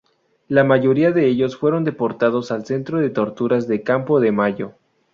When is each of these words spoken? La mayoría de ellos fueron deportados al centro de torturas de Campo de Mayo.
La 0.47 0.63
mayoría 0.63 1.11
de 1.11 1.27
ellos 1.27 1.55
fueron 1.57 1.83
deportados 1.83 2.51
al 2.51 2.65
centro 2.65 2.97
de 2.97 3.11
torturas 3.11 3.67
de 3.67 3.83
Campo 3.83 4.19
de 4.19 4.31
Mayo. 4.31 4.73